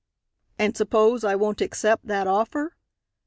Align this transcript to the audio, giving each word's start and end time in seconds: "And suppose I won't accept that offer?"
"And 0.57 0.75
suppose 0.75 1.23
I 1.23 1.35
won't 1.35 1.61
accept 1.61 2.07
that 2.07 2.25
offer?" 2.25 2.75